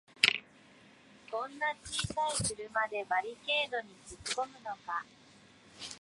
[1.31, 5.05] こんな小さい車でバリケードにつっこむのか